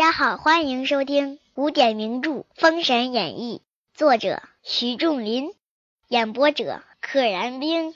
[0.00, 3.60] 大家好，欢迎收听古典名著《封神演义》，
[3.98, 5.50] 作者徐仲林，
[6.08, 7.94] 演播者可燃冰。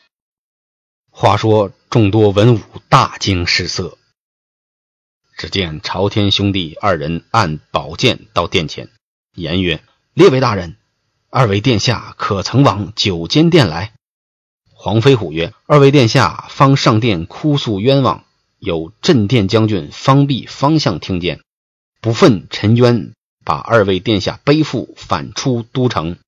[1.08, 2.60] 话说众多文武
[2.90, 3.96] 大惊失色，
[5.38, 8.90] 只见朝天兄弟二人按宝剑到殿前，
[9.34, 9.82] 言曰
[10.12, 10.76] ：“列位大人，
[11.30, 13.94] 二位殿下可曾往九间殿来？”
[14.76, 18.26] 黄飞虎曰：“二位殿下方上殿哭诉冤枉，
[18.58, 21.40] 有镇殿将军方弼方向听见。”
[22.04, 23.14] 不忿陈渊
[23.46, 26.18] 把二位殿下背负反出都城，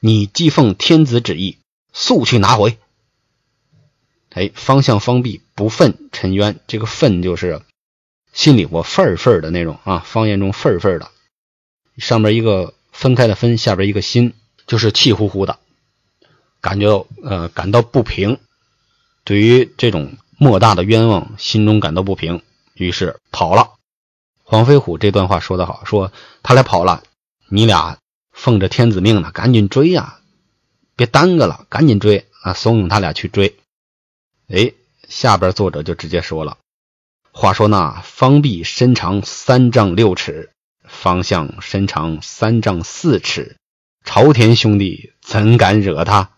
[0.00, 1.58] 你既奉天子旨意，
[1.92, 2.78] 速去拿回。
[4.30, 7.60] 哎，方向方毕不忿陈渊，这个愤就是
[8.32, 11.10] 心里我愤愤的那种啊，方言中愤愤的，
[11.98, 14.32] 上面一个分开的分，下边一个心，
[14.66, 15.58] 就是气呼呼的
[16.62, 18.38] 感觉，呃，感到不平。
[19.22, 22.40] 对于这种莫大的冤枉，心中感到不平，
[22.72, 23.72] 于是跑了。
[24.54, 26.12] 黄飞虎这段话说得好，说
[26.44, 27.02] 他俩跑了，
[27.48, 27.98] 你俩
[28.30, 30.20] 奉着天子命呢，赶紧追呀，
[30.94, 32.52] 别耽搁了，赶紧追啊！
[32.52, 33.56] 怂恿他俩去追。
[34.46, 34.72] 哎，
[35.08, 36.58] 下边作者就直接说了，
[37.32, 40.52] 话说那方弼身长三丈六尺，
[40.84, 43.56] 方向身长三丈四尺，
[44.04, 46.30] 朝天兄弟怎敢惹他？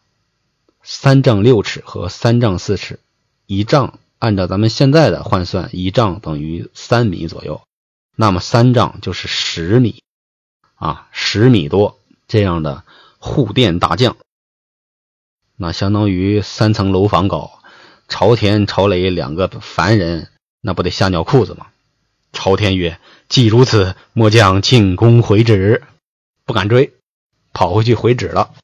[0.83, 2.99] 三丈六尺和三丈四尺，
[3.45, 7.61] 一丈按照咱们现在的换算，一丈等于三米左右。
[8.17, 10.03] 那么三丈就是十米，
[10.75, 12.83] 啊，十米多这样的
[13.19, 14.17] 护殿大将，
[15.55, 17.61] 那相当于三层楼房高。
[18.09, 21.67] 朝天、朝雷两个凡人，那不得吓尿裤子吗？
[22.33, 25.83] 朝天曰：“既如此，末将进宫回旨。”
[26.47, 26.95] 不敢追，
[27.53, 28.55] 跑回去回旨了。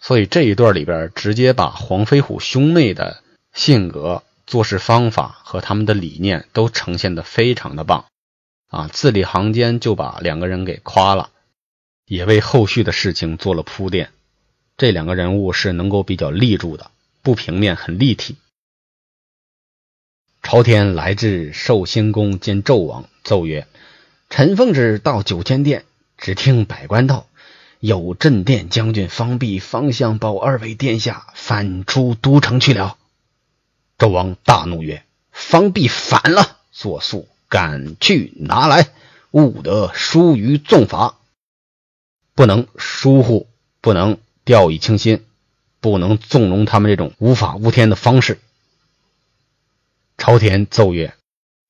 [0.00, 3.22] 所以这一段里边，直接把黄飞虎兄妹的
[3.52, 8.06] 性格、做事方法和他们的理念都呈现的非常的棒。
[8.72, 11.28] 啊，字里行间就把两个人给夸了，
[12.06, 14.12] 也为后续的事情做了铺垫。
[14.78, 16.90] 这两个人物是能够比较立住的，
[17.20, 18.36] 不平面，很立体。
[20.42, 23.68] 朝天来至寿星宫，见纣王，奏曰
[24.30, 25.84] ：“臣奉旨到九千殿，
[26.16, 27.26] 只听百官道，
[27.78, 32.96] 有镇殿将军方弼方向报二位殿下反出都城去了。”
[33.98, 38.88] 纣王大怒曰：“方弼反了，作速！”赶去拿来，
[39.30, 41.18] 勿得疏于纵法，
[42.34, 43.46] 不能疏忽，
[43.82, 45.26] 不能掉以轻心，
[45.78, 48.38] 不能纵容他们这种无法无天的方式。
[50.16, 51.12] 朝天奏曰：“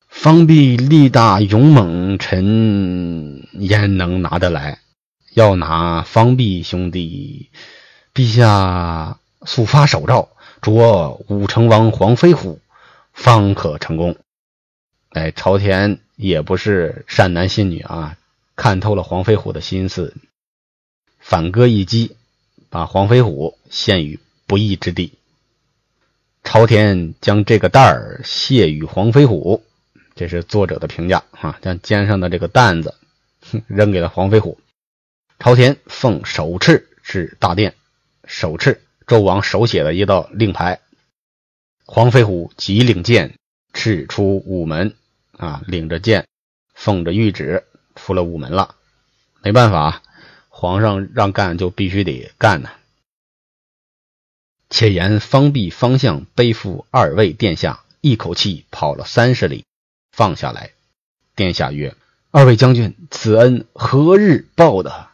[0.06, 4.78] 方弼力大勇猛，臣焉能拿得来？
[5.34, 7.50] 要拿方弼兄弟，
[8.14, 10.28] 陛下速发手诏，
[10.60, 12.60] 捉武成王黄飞虎，
[13.12, 14.16] 方可成功。”
[15.14, 18.16] 哎，朝天也不是善男信女啊，
[18.56, 20.16] 看透了黄飞虎的心思，
[21.18, 22.16] 反戈一击，
[22.70, 25.12] 把黄飞虎陷于不义之地。
[26.42, 29.62] 朝天将这个担儿卸与黄飞虎，
[30.14, 32.94] 这是作者的评价啊，将肩上的这个担子
[33.66, 34.58] 扔给了黄飞虎。
[35.38, 37.74] 朝天奉手敕至大殿，
[38.24, 40.80] 手敕纣王手写的一道令牌，
[41.84, 43.34] 黄飞虎即领剑，
[43.74, 44.94] 敕出午门。
[45.42, 46.28] 啊，领着剑，
[46.72, 47.64] 奉着谕旨，
[47.96, 48.76] 出了午门了。
[49.42, 50.00] 没办法，
[50.48, 52.70] 皇上让干就必须得干呢。
[54.70, 59.64] 且言方弼方向背负二位殿下，一口气跑了三十里，
[60.12, 60.70] 放下来。
[61.34, 61.96] 殿下曰
[62.30, 65.08] ：“二位将军，此恩何日报的？”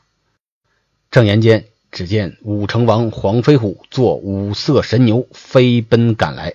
[1.10, 6.54] 正言间，只见武成王黄飞虎坐五色神牛飞奔赶来。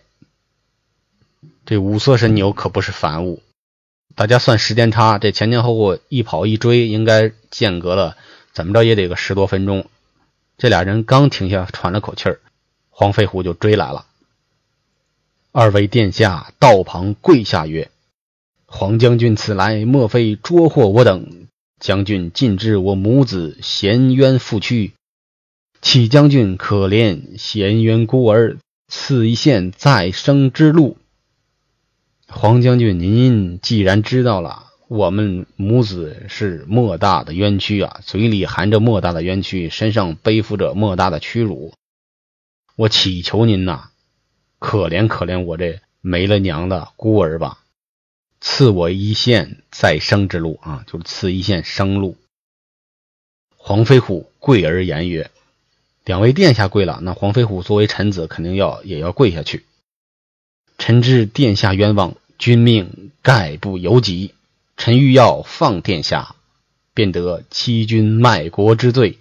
[1.65, 3.41] 这五色神牛可不是凡物。
[4.15, 8.15] 大家算时间差，这前前后后一跑一追，应该间隔了
[8.51, 9.87] 怎么着也得个十多分钟。
[10.57, 12.39] 这俩人刚停下喘了口气儿，
[12.91, 14.05] 黄飞虎就追来了。
[15.51, 17.89] 二位殿下道旁跪下曰
[18.65, 21.47] ：“黄将军此来，莫非捉获我等？
[21.79, 24.93] 将军尽知我母子衔冤负屈，
[25.81, 28.57] 启将军可怜衔冤孤儿，
[28.87, 30.97] 赐一线再生之路。”
[32.35, 41.73] 黄将军，您既然知道了我们母子是莫大的冤屈啊，嘴里含着莫大的冤屈，身上背负着莫大的屈辱，
[42.75, 43.91] 我祈求您呐，
[44.59, 47.59] 可怜可怜我这没了娘的孤儿吧，
[48.41, 52.17] 赐我一线再生之路啊，就是赐一线生路。
[53.55, 55.31] 黄飞虎跪而言曰
[56.03, 59.63] ：“两位殿下跪了，那黄飞虎作为臣子，肯定要也要跪下去。
[60.77, 64.33] 臣知殿下冤枉。”君命概不由己，
[64.75, 66.35] 臣欲要放殿下，
[66.93, 69.19] 便得欺君卖国之罪；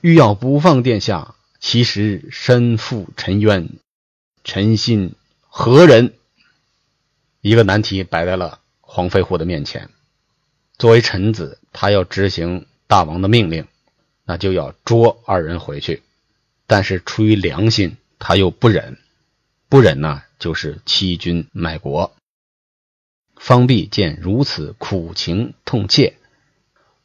[0.00, 3.68] 欲要不放殿下，其实身负沉冤。
[4.42, 5.14] 臣信
[5.46, 6.14] 何人？
[7.42, 9.90] 一个难题摆在了黄飞虎的面前。
[10.78, 13.68] 作为臣子，他要执行大王的命令，
[14.24, 16.02] 那就要捉二人回去。
[16.66, 18.98] 但是出于良心，他又不忍，
[19.68, 22.16] 不忍呢，就是欺君卖国。
[23.38, 26.16] 方弼见如此苦情痛切，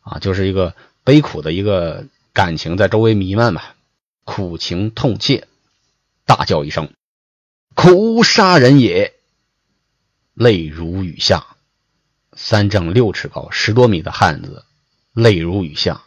[0.02, 3.76] 啊，就是一个悲苦的一个感情在周围弥漫吧，
[4.24, 5.48] 苦情痛切，
[6.26, 6.92] 大叫一声
[7.76, 9.14] ：“苦杀人也！”
[10.34, 11.48] 泪如雨下。
[12.36, 14.66] 三丈六尺高、十多米的汉子，
[15.14, 16.02] 泪如雨下，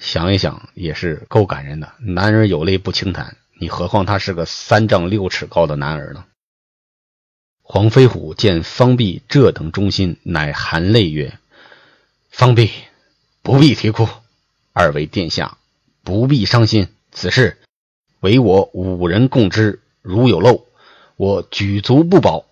[0.00, 1.92] 想一想也是够感人的。
[2.00, 6.24] 男人有泪不轻弹，你何况他是个三丈六尺高的男儿呢？
[7.72, 11.38] 黄飞虎见方弼这等忠心，乃含泪曰
[12.28, 12.72] ：“方弼，
[13.42, 14.08] 不必啼哭，
[14.72, 15.56] 二位殿下
[16.02, 16.88] 不必伤心。
[17.12, 17.58] 此事
[18.18, 20.66] 唯我五人共知，如有漏，
[21.14, 22.44] 我举足不保。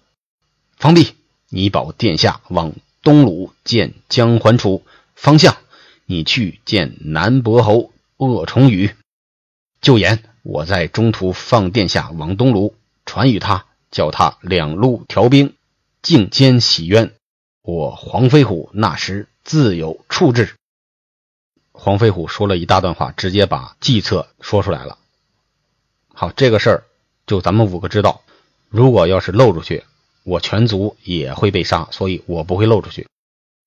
[0.76, 1.16] 方弼，
[1.48, 2.72] 你保殿下往
[3.02, 4.84] 东鲁见江桓楚
[5.16, 5.56] 方向，
[6.06, 8.94] 你去见南伯侯鄂崇宇。
[9.80, 15.54] 就言我在中途放殿下往东鲁，传与他。”叫他两路调兵，
[16.02, 17.14] 进监洗冤。
[17.62, 20.54] 我黄飞虎那时自有处置。
[21.72, 24.98] 黄飞虎说了一大段话，直接把计策说出来了。
[26.12, 26.84] 好，这个事儿
[27.26, 28.22] 就咱们五个知道。
[28.68, 29.84] 如果要是漏出去，
[30.24, 33.06] 我全族也会被杀，所以我不会漏出去。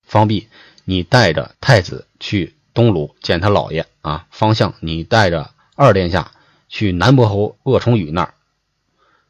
[0.04, 0.50] 方弼，
[0.84, 4.28] 你带着太子去东鲁见他老爷啊。
[4.32, 6.32] 方向，你带着二殿下
[6.70, 8.34] 去南伯侯鄂崇宇那儿，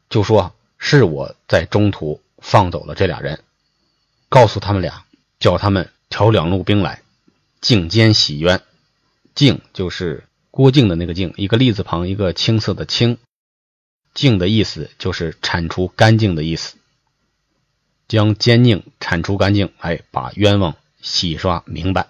[0.08, 0.54] 就说。
[0.84, 3.40] 是我在中途放走了这俩人，
[4.28, 5.06] 告诉他们俩，
[5.38, 7.02] 叫他们调两路兵来，
[7.60, 8.60] 靖监洗冤。
[9.32, 13.18] 靖就是郭靖的那个靖，一个立字旁，一个青色的青。
[14.12, 16.74] 靖的意思就是铲除干净的意思，
[18.08, 22.08] 将奸佞铲除干净，哎，把冤枉洗刷明白。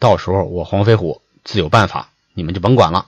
[0.00, 3.06] 到时候我黄飞虎自有办法，你们就甭管了。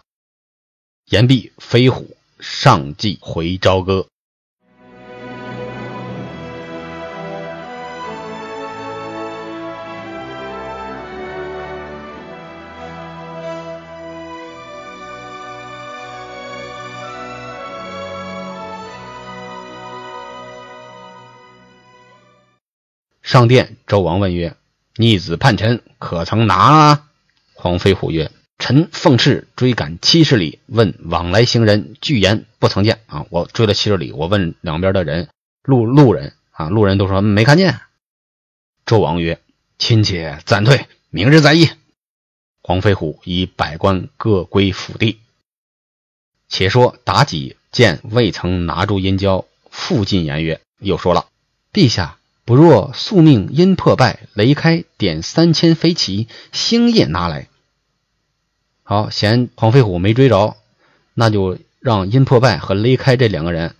[1.06, 4.06] 言毕，飞虎上计回朝歌。
[23.30, 24.56] 上殿，周王问曰
[24.98, 27.06] ：“逆子叛臣，可曾拿啊？”
[27.54, 32.98] 黄飞虎曰：“臣奉敕追赶七十里，问往来行人，俱言不曾见。
[33.06, 35.28] 啊，我追了七十里，我问两边的人，
[35.62, 37.78] 路路人啊，路人都说没看见。”
[38.84, 39.40] 周王曰
[39.78, 41.70] ：“亲且暂退，明日再议。”
[42.64, 45.20] 黄飞虎以百官各归府地。
[46.48, 51.26] 且说妲己见未曾拿住殷郊，复进言曰：“又说了，
[51.72, 57.48] 陛下。”不若速命阴破败雷开点三千飞骑，星夜拿来。
[58.82, 60.56] 好，嫌黄飞虎没追着，
[61.14, 63.76] 那就让阴破败和雷开这两个人，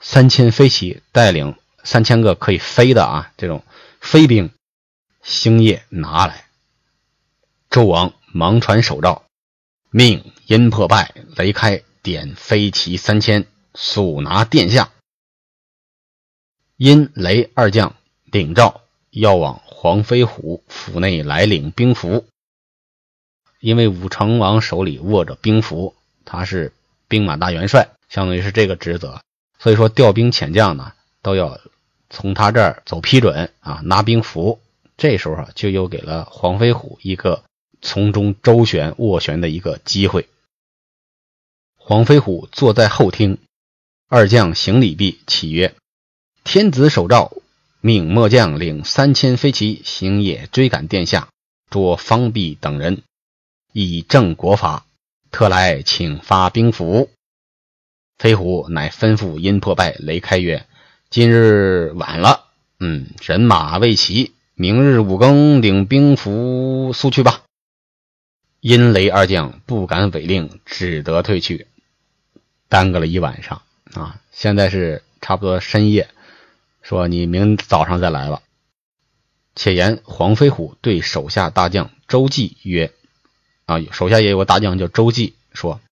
[0.00, 3.64] 三千飞骑带领三千个可以飞的啊，这种
[4.00, 4.50] 飞兵，
[5.22, 6.44] 星夜拿来。
[7.70, 9.22] 纣王忙传手诏，
[9.90, 14.90] 命阴破败雷开点飞骑三千，速拿殿下。
[16.78, 22.24] 因雷二将领诏要往黄飞虎府内来领兵符，
[23.58, 26.72] 因为武成王手里握着兵符，他是
[27.08, 29.20] 兵马大元帅，相当于是这个职责，
[29.58, 31.60] 所以说调兵遣将呢都要
[32.10, 34.60] 从他这儿走批准啊，拿兵符。
[34.96, 37.42] 这时候啊就又给了黄飞虎一个
[37.82, 40.28] 从中周旋斡旋的一个机会。
[41.74, 43.38] 黄飞虎坐在后厅，
[44.06, 45.74] 二将行礼毕，起曰。
[46.50, 47.42] 天子手诏，
[47.82, 51.28] 命末将领三千飞骑，星夜追赶殿下，
[51.68, 53.02] 捉方弼等人，
[53.74, 54.86] 以正国法。
[55.30, 57.10] 特来请发兵符。
[58.16, 60.64] 飞虎乃吩咐阴破败雷开曰
[61.10, 62.46] ：“今日晚了，
[62.80, 67.42] 嗯，人马未齐，明日五更领兵符速去吧。”
[68.60, 71.66] 阴雷二将不敢违令，只得退去。
[72.70, 73.60] 耽搁了一晚上
[73.92, 74.18] 啊！
[74.32, 76.08] 现在是差不多深夜。
[76.88, 78.40] 说你明早上再来吧。
[79.54, 82.94] 且言黄飞虎对手下大将周济曰
[83.66, 85.82] ：“啊，手下也有个大将叫周济，说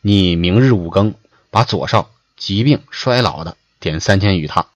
[0.00, 1.14] 你明日五更
[1.50, 4.68] 把左少疾病衰老的点三千与他。”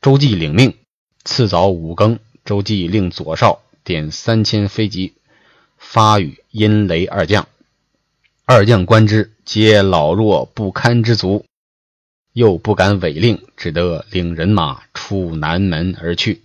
[0.00, 0.76] 周济领命，
[1.24, 5.14] 次早五更，周忌令左少点三千飞骑，
[5.78, 7.48] 发与阴雷二将。
[8.44, 11.44] 二将观之，皆老弱不堪之卒，
[12.38, 16.44] 又不敢违令，只得领人马出南门而去。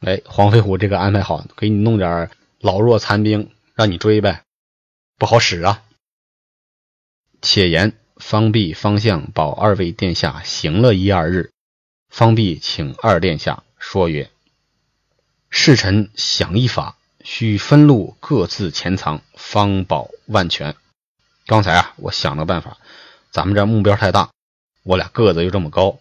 [0.00, 2.30] 哎，黄飞虎这个安排好，给你弄点
[2.60, 4.42] 老弱残兵，让你追呗，
[5.16, 5.82] 不好使啊。
[7.40, 11.50] 且言方弼、方向保二位殿下行了一二日，
[12.10, 14.30] 方弼请二殿下说曰
[15.48, 20.76] ：“侍臣想一法，需分路各自潜藏，方保万全。”
[21.48, 22.76] 刚才啊，我想了个办法，
[23.30, 24.28] 咱们这目标太大，
[24.82, 25.98] 我俩个子又这么高，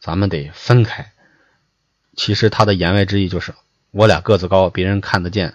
[0.00, 1.12] 咱们得分开。
[2.16, 3.54] 其实他的言外之意就是，
[3.90, 5.54] 我俩个子高，别人看得见，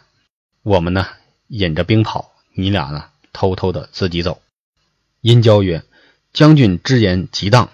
[0.64, 1.08] 我们呢
[1.48, 4.42] 引着兵跑，你俩呢偷偷的自己走。
[5.22, 5.84] 殷郊曰
[6.34, 7.70] ：“将军之言极当，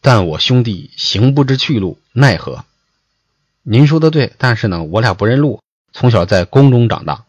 [0.00, 2.64] 但我兄弟行不知去路，奈何？”
[3.62, 5.60] 您说的对，但是呢，我俩不认路，
[5.92, 7.24] 从小在宫中长大。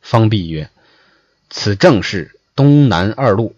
[0.00, 0.70] 方弼曰
[1.50, 3.54] ：“此正是。”东南二路，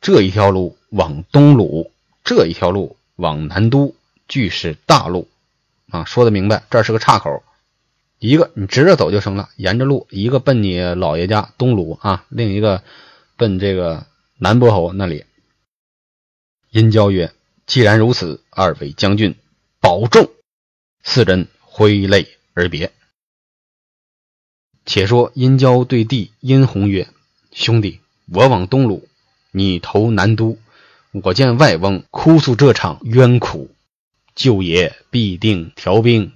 [0.00, 1.92] 这一条路往东鲁，
[2.24, 3.94] 这一条路往南都，
[4.28, 5.28] 俱是大路
[5.90, 6.06] 啊！
[6.06, 7.42] 说的明白，这是个岔口，
[8.18, 12.82] 一个你直着走就成了，沿着路，一个奔你老爷家东鲁啊，另一个
[13.36, 14.06] 奔这个
[14.38, 15.26] 南伯侯那里。
[16.70, 17.30] 殷郊曰
[17.66, 19.34] ：“既然如此，二位将军
[19.80, 20.30] 保重。”
[21.04, 22.90] 四人挥泪而别。
[24.86, 27.06] 且说殷郊对弟殷红曰
[27.52, 28.00] ：“兄弟。”
[28.32, 29.06] 我往东鲁，
[29.50, 30.58] 你投南都。
[31.24, 33.70] 我见外翁哭诉这场冤苦，
[34.34, 36.32] 舅爷必定调兵。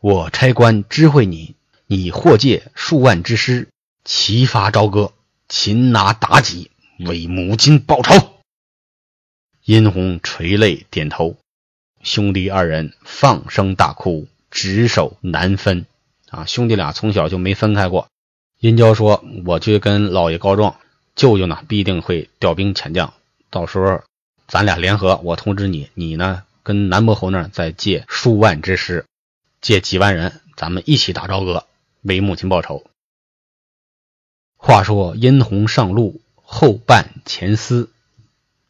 [0.00, 3.68] 我差官知会你，你或借数万之师，
[4.04, 5.12] 齐发朝歌，
[5.48, 8.34] 擒拿妲己，为母亲报仇。
[9.64, 11.36] 殷红垂泪点头，
[12.02, 15.86] 兄弟二人放声大哭，执手难分。
[16.30, 18.06] 啊，兄弟俩从小就没分开过。
[18.60, 20.76] 殷郊说：“我去跟老爷告状。”
[21.16, 23.12] 舅舅呢，必定会调兵遣将，
[23.50, 24.02] 到时候
[24.46, 29.04] 咱俩联合，我通知你，你呢跟南伯侯那儿再借数万之师，
[29.60, 31.66] 借几万人，咱们一起打朝歌，
[32.02, 32.84] 为母亲报仇。
[34.56, 37.90] 话说殷红上路，后伴前思，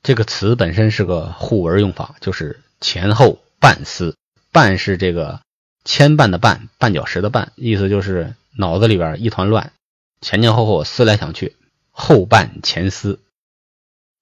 [0.03, 4.15] 这个词本身是个互文用法，就是前后伴思。
[4.51, 5.41] 伴是这个
[5.85, 9.73] 牵绊的绊，绊脚石的绊，意思就是脑子里边一团乱，
[10.21, 11.55] 前前后后思来想去。
[11.91, 13.21] 后伴前思，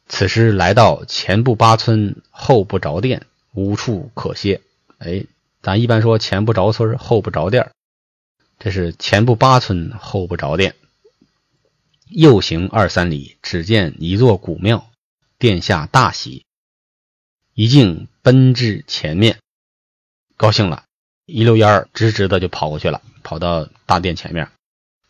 [0.09, 4.61] 此时来到前不八村，后不着店，无处可歇。
[4.99, 5.25] 哎，
[5.63, 7.73] 咱一般说前不着村，后不着店
[8.59, 10.75] 这是前不八村，后不着店。
[12.09, 14.89] 又行二三里，只见一座古庙，
[15.39, 16.45] 殿下大喜，
[17.53, 19.39] 一径奔至前面，
[20.37, 20.85] 高兴了，
[21.27, 24.49] 一溜烟儿直直的就跑过去了，跑到大殿前面，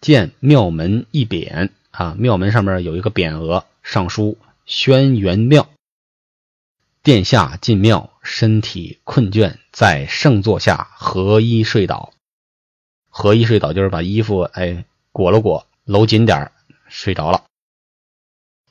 [0.01, 1.69] 见庙门一匾。
[1.91, 5.71] 啊，庙门上面有一个匾额，上书“轩辕庙”。
[7.03, 12.13] 殿下进庙，身体困倦，在圣座下合衣睡倒。
[13.09, 16.51] 合衣睡倒就是把衣服哎裹了裹，搂紧点
[16.89, 17.45] 睡着了。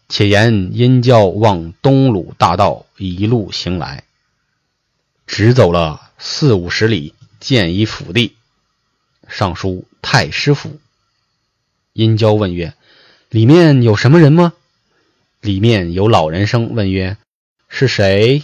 [0.09, 4.03] 且言殷郊往东鲁大道一路行来，
[5.25, 8.35] 直走了四五十里，见一府地，
[9.29, 10.77] 上书“太师府”。
[11.93, 12.75] 殷郊问曰。
[13.29, 14.53] 里面有什么人吗？
[15.45, 17.17] 里面有老人声问曰
[17.69, 18.41] ：“是谁？”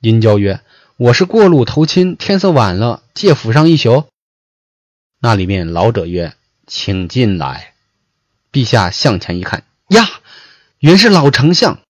[0.00, 0.60] 殷郊曰
[0.98, 4.04] ：“我是过路投亲，天色晚了，借府上一宿。”
[5.18, 6.34] 那里面老者曰
[6.68, 7.72] ：“请进来。”
[8.52, 10.06] 陛下向前一看，呀，
[10.80, 11.80] 原是老丞相。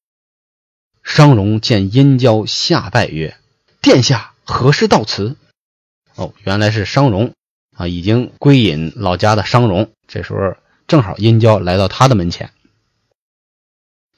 [1.03, 3.37] 商容见殷郊下拜曰
[3.83, 5.37] ：“殿下何时到此？”
[6.15, 7.33] 哦，原来是商容
[7.75, 9.91] 啊，已经归隐老家的商容。
[10.07, 10.57] 这时候。
[10.89, 12.53] 正好殷郊来到他的门前，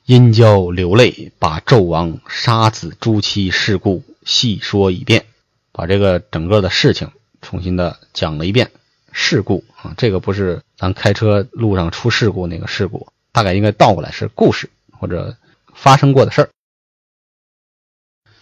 [0.09, 5.27] 殷郊流泪，把纣王杀子朱妻事故细说一遍，
[5.71, 7.11] 把这个整个的事情
[7.43, 8.71] 重新的讲了一遍。
[9.13, 15.37] 事故啊，这个不是咱开车路上出事故那个事故，大概应该倒过来是故事或者
[15.75, 16.49] 发生过的事儿。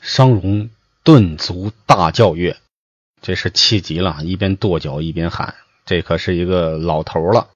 [0.01, 0.71] 商容
[1.03, 2.57] 顿足大叫曰
[3.21, 7.49] ：“这是气急了，一边跺脚一边喊，这可是一个老头了。”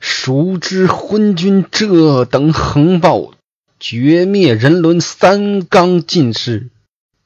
[0.00, 3.32] 熟知昏君这等横暴，
[3.78, 6.70] 绝灭人伦三纲尽失。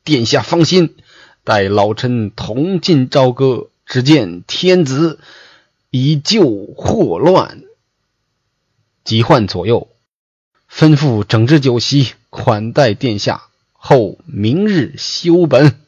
[0.05, 0.97] 殿下放心，
[1.45, 3.71] 待老臣同进朝歌。
[3.87, 5.19] 只见天子
[5.91, 7.63] 以救祸乱，
[9.03, 9.89] 急唤左右，
[10.71, 13.45] 吩咐整治酒席，款待殿下。
[13.73, 15.81] 后明日休本。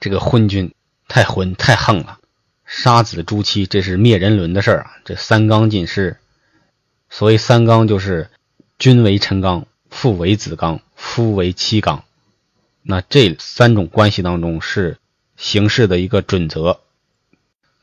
[0.00, 0.74] 这个昏君
[1.08, 2.18] 太昏太横了。
[2.66, 4.92] 杀子诛妻，这是灭人伦的事儿啊！
[5.04, 6.18] 这三纲尽失。
[7.08, 8.30] 所谓三纲，就是
[8.78, 12.04] 君为臣纲，父为子纲，夫为妻纲。
[12.82, 14.96] 那这三种关系当中是
[15.36, 16.80] 行事的一个准则。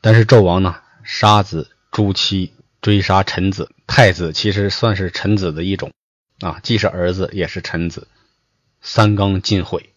[0.00, 5.92] 但是纣王呢，杀子诛妻，追杀臣子，太子其实算是臣子的一种
[6.40, 8.08] 啊，既是儿子也是臣子。
[8.80, 9.90] 三纲尽毁。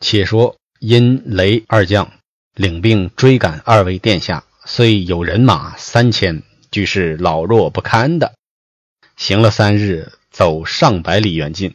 [0.00, 2.12] 且说因雷二将。
[2.54, 8.34] 领兵追赶二位殿下，虽有人马三千，俱是老弱不堪的。
[9.16, 11.74] 行了三日，走上百里远近，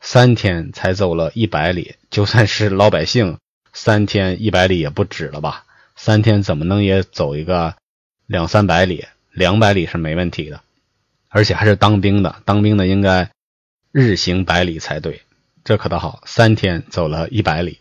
[0.00, 1.94] 三天才走了一百里。
[2.10, 3.38] 就算是老百姓，
[3.72, 5.64] 三天一百里也不止了吧？
[5.94, 7.76] 三天怎么能也走一个
[8.26, 9.06] 两三百里？
[9.30, 10.62] 两百里是没问题的，
[11.28, 13.30] 而且还是当兵的，当兵的应该
[13.92, 15.22] 日行百里才对。
[15.62, 17.78] 这可倒好，三天走了一百里。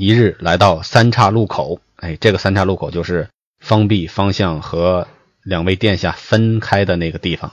[0.00, 3.28] 一日来到三岔路口，哎，这个三岔路口就是
[3.58, 5.06] 方弼方向和
[5.42, 7.52] 两位殿下分开的那个地方。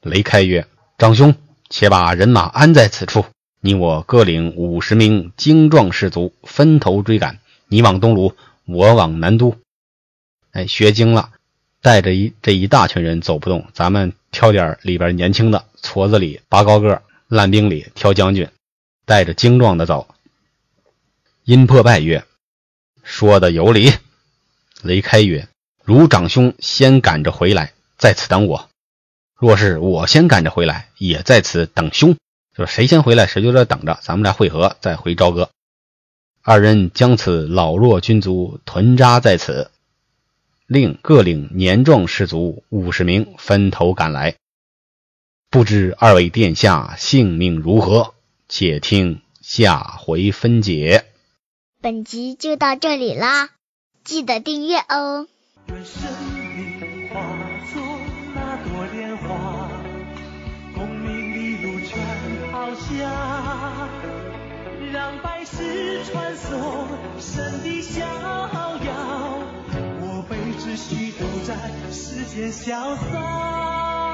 [0.00, 1.34] 雷开曰：“长兄，
[1.68, 3.24] 且把人马安在此处，
[3.60, 7.40] 你我各领五十名精壮士卒，分头追赶。
[7.66, 9.56] 你往东鲁，我往南都。
[10.52, 11.30] 哎，学精了，
[11.82, 18.48] 带着一这一大群人走不动，咱们挑点里边年轻的，矬子里拔高个，烂兵里挑将军，
[19.04, 20.06] 带着精壮的走。”
[21.46, 22.24] 殷破败曰
[23.04, 23.92] ：“说的有理。”
[24.82, 25.48] 雷开曰
[25.84, 28.68] ：“如长兄先赶着回来，在此等我；
[29.38, 32.16] 若是我先赶着回来，也在此等兄。
[32.52, 35.48] 就是谁先回来，谁就在等着，咱们俩会合，再回朝歌。
[36.42, 39.70] 二人将此老弱军卒屯扎在此，
[40.66, 44.34] 令各领年壮士卒五十名，分头赶来。
[45.48, 48.14] 不知二位殿下性命如何？
[48.48, 51.06] 且听下回分解。”
[51.86, 53.50] 本集就到这里啦，
[54.02, 55.28] 记得订阅哦。
[55.68, 56.02] 愿生
[56.44, 57.20] 命化
[57.72, 57.80] 作
[58.34, 59.70] 那朵莲花，
[60.74, 61.96] 功名利禄全
[62.50, 63.88] 抛下，
[64.92, 66.88] 让百世传颂
[67.20, 69.38] 神的逍遥。
[70.00, 71.54] 我辈只需都在
[71.92, 74.05] 世间潇洒。